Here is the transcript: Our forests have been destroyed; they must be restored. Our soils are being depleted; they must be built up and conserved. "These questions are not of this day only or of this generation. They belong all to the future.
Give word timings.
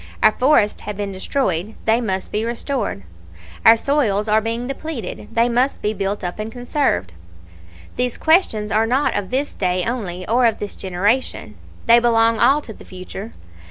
Our 0.23 0.31
forests 0.31 0.81
have 0.81 0.97
been 0.97 1.11
destroyed; 1.11 1.75
they 1.85 2.01
must 2.01 2.31
be 2.31 2.43
restored. 2.43 3.03
Our 3.63 3.77
soils 3.77 4.27
are 4.27 4.41
being 4.41 4.65
depleted; 4.67 5.27
they 5.31 5.47
must 5.47 5.83
be 5.83 5.93
built 5.93 6.23
up 6.23 6.39
and 6.39 6.51
conserved. 6.51 7.13
"These 7.97 8.17
questions 8.17 8.71
are 8.71 8.87
not 8.87 9.15
of 9.15 9.29
this 9.29 9.53
day 9.53 9.83
only 9.85 10.27
or 10.27 10.47
of 10.47 10.57
this 10.57 10.75
generation. 10.75 11.53
They 11.85 11.99
belong 11.99 12.39
all 12.39 12.61
to 12.61 12.73
the 12.73 12.83
future. 12.83 13.33